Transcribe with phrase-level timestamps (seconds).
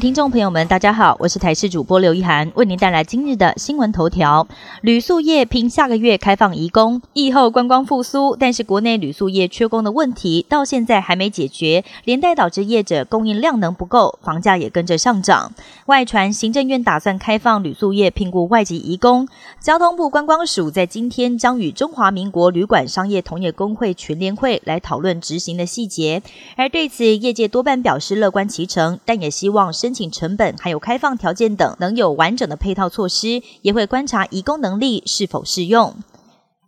[0.00, 4.48] 听众朋友们，大家好，我是台视主播刘一涵，为您带来今日的新闻头条。
[4.80, 15.52] 旅宿业凭下个月开放移工，疫后观光复苏，但是国内旅宿业缺工的问题到现在还没解决，连带导致业者供应量能不够，房价也跟着上涨。
[15.84, 19.28] 外传行政院打算开放旅宿业聘雇外籍移工，
[19.60, 26.22] 交通部观光署在今天将与中华民国旅馆商业同业工会全联会来讨论执行的细节，
[26.56, 29.89] 而对此业界多半表示乐观其成，但也希望申。
[29.90, 35.96] 申请成本还有开放条件等，能有完整的配套措施，也会观察移工能力是否适用。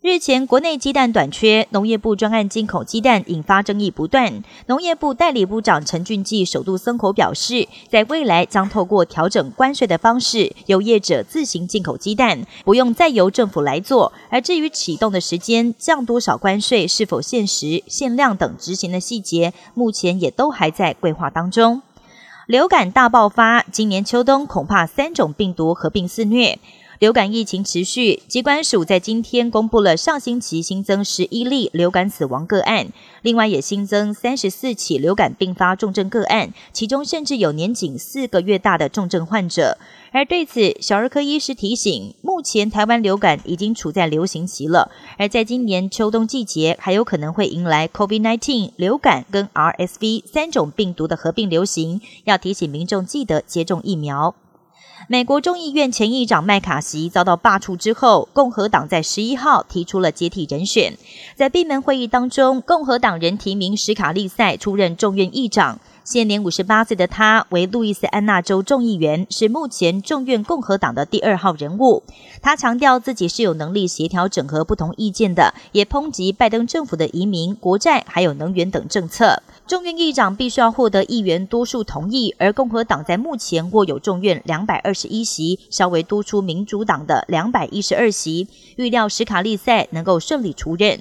[0.01, 4.43] 日前，国内鸡蛋短缺，农业部专案进口鸡蛋引发争议不断。
[4.67, 14.13] 农业部代理部长陈俊记首度松口表示，在未来将透过调整关税的方式，由业者自行进口鸡蛋，不用再由政府来做。
[14.31, 21.83] 而至于启动的时间、降多少关税、是否限时、限量等执行的细节，目前也都还在规划当中。
[22.49, 26.59] 流感大爆发，今年秋冬恐怕三种病毒合并肆虐。
[26.99, 32.89] 流感疫情持续，机关署在今天公布了上星期新增十一例流感死亡个案，
[33.23, 39.79] 另外也新增三十四起流感并发重症个案，其中甚至有年仅四个月大的重症患者。
[40.13, 54.35] 而对此，小儿科医师提醒，目前台湾流感已经处在流行期了，而在今年秋冬季节，还有可能会迎来 COVID-19 流感跟 RSV 三种病毒的合并流行，要提醒民众记得接种疫苗。
[55.09, 60.97] 美国众议院前议长麦卡锡遭到罢黜之后，共和党在十一号提出了接替人选。
[61.37, 65.81] 在闭门会议当中，共和党人提名史卡利塞出任众院议长。
[66.05, 72.03] 现年五十八岁的他为路易斯安那州众议员，是目前众院共和党的第二号人物。
[72.43, 79.43] 他强调自己是有能力协调整合不同意见的，也抨击拜登政府的移民、国债还有能源等政策。
[79.65, 88.49] 众院议长必须要获得议员多数同意，而共和党在目前握有众院两百二十一席，稍微多出民主党的两百一十二席。
[88.75, 90.99] 预料史卡利塞能够顺利出任。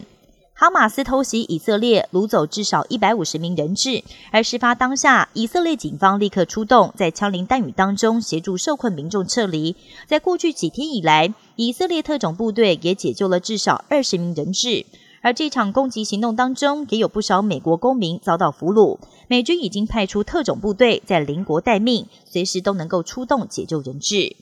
[0.62, 4.04] 哈马斯偷袭以色列，掳走至少一百五十名人质。
[4.30, 9.76] 而事发当下，以色列警方立刻出动，在枪林弹雨当中协助受困民众撤离。
[10.06, 14.86] 在过去几天以来，以色列特种部队也解救了至少二十名人质。
[15.24, 19.00] 而这场攻击行动当中，也有不少美国公民遭到俘虏。
[19.28, 24.36] 美军已经派出特种部队在邻国待命，随时都能够出动解救人质。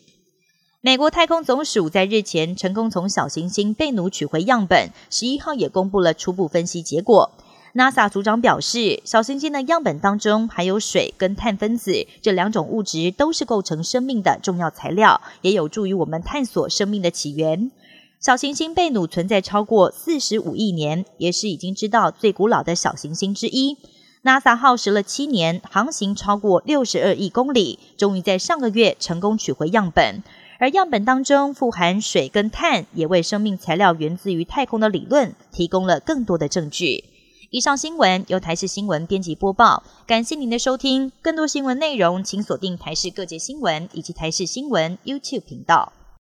[0.81, 7.31] 美国太空总署在日前成功从小行星贝努取回样本，十一号也公布了初步分析结果。
[7.75, 17.69] NASA 组长表示，小行星的样本当中含有水跟碳分子这两种物质，都是构成生命的重要材料，也有助于我们探索生命的起源。
[18.21, 23.75] 小行星贝努存在超过四十五亿年，也是已经知道最古老的小行星之一。
[24.23, 30.23] NASA 耗时了七年，航行超过六十二亿公里，终于在上个月成功取回样本。
[30.59, 37.05] 而样本当中富含水跟碳，也为生命材料源自于太空的理论提供了更多的证据。
[37.49, 41.13] 以上新闻由台视新闻编辑播报，感谢您的收听。
[41.21, 45.93] 更多新闻内容，请锁定台视各界新闻以及台视新闻 YouTube 频道。